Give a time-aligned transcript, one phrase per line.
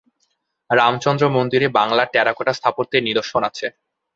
[0.69, 3.67] রামচন্দ্র মন্দিরে বাংলার টেরাকোটা স্থাপত্যের নিদর্শন আছে।